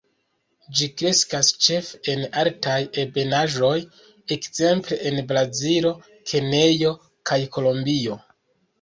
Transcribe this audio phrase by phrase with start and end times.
[0.77, 3.75] Ĝi kreskas ĉefe en altaj ebenaĵoj,
[4.39, 5.95] ekzemple, en Brazilo,
[6.35, 6.99] Kenjo
[7.33, 8.23] kaj Kolombio.